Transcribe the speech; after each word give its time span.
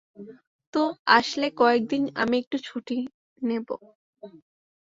তো, 0.73 0.81
আসলে 1.17 1.47
কয়েকদিন 1.57 2.03
আমি 2.21 2.35
একটু 2.37 2.57
ছুটি 2.67 2.97
নেবো। 3.41 3.75